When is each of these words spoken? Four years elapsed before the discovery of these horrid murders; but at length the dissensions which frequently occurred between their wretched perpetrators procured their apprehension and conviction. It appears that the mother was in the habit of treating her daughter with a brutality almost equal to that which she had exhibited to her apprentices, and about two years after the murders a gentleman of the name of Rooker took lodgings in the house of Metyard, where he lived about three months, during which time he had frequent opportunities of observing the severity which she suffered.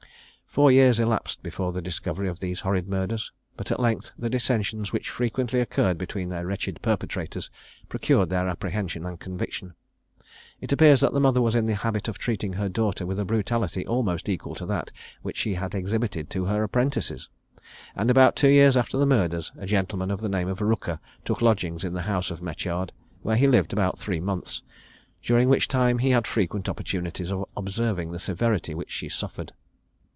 Four 0.53 0.69
years 0.69 0.99
elapsed 0.99 1.41
before 1.41 1.71
the 1.71 1.81
discovery 1.81 2.27
of 2.27 2.41
these 2.41 2.59
horrid 2.59 2.85
murders; 2.89 3.31
but 3.55 3.71
at 3.71 3.79
length 3.79 4.11
the 4.17 4.29
dissensions 4.29 4.91
which 4.91 5.09
frequently 5.09 5.61
occurred 5.61 5.97
between 5.97 6.27
their 6.27 6.45
wretched 6.45 6.81
perpetrators 6.81 7.49
procured 7.87 8.29
their 8.29 8.49
apprehension 8.49 9.05
and 9.05 9.17
conviction. 9.17 9.75
It 10.59 10.73
appears 10.73 10.99
that 10.99 11.13
the 11.13 11.21
mother 11.21 11.41
was 11.41 11.55
in 11.55 11.67
the 11.67 11.75
habit 11.75 12.09
of 12.09 12.17
treating 12.17 12.51
her 12.51 12.67
daughter 12.67 13.05
with 13.05 13.17
a 13.17 13.23
brutality 13.23 13.87
almost 13.87 14.27
equal 14.27 14.53
to 14.55 14.65
that 14.65 14.91
which 15.21 15.37
she 15.37 15.53
had 15.53 15.73
exhibited 15.73 16.29
to 16.31 16.43
her 16.43 16.63
apprentices, 16.63 17.29
and 17.95 18.11
about 18.11 18.35
two 18.35 18.49
years 18.49 18.75
after 18.75 18.97
the 18.97 19.05
murders 19.05 19.53
a 19.57 19.65
gentleman 19.65 20.11
of 20.11 20.19
the 20.19 20.27
name 20.27 20.49
of 20.49 20.59
Rooker 20.59 20.99
took 21.23 21.41
lodgings 21.41 21.85
in 21.85 21.93
the 21.93 22.01
house 22.01 22.29
of 22.29 22.41
Metyard, 22.41 22.91
where 23.21 23.37
he 23.37 23.47
lived 23.47 23.71
about 23.71 23.97
three 23.97 24.19
months, 24.19 24.61
during 25.23 25.47
which 25.47 25.69
time 25.69 25.99
he 25.99 26.09
had 26.09 26.27
frequent 26.27 26.67
opportunities 26.67 27.31
of 27.31 27.45
observing 27.55 28.11
the 28.11 28.19
severity 28.19 28.75
which 28.75 28.91
she 28.91 29.07
suffered. 29.07 29.53